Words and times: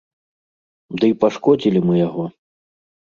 Дый 1.03 1.13
пашкодзілі 1.25 1.79
мы 1.91 2.01
яго. 2.07 2.23